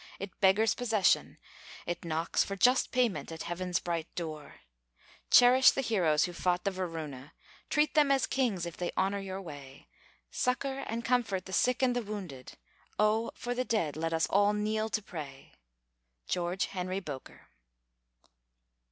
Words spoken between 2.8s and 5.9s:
payment at heaven's bright door! Cherish the